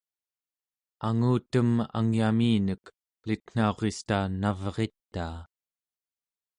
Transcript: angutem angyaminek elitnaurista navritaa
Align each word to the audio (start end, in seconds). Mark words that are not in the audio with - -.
angutem 1.07 1.69
angyaminek 1.99 2.81
elitnaurista 3.23 4.17
navritaa 4.41 5.37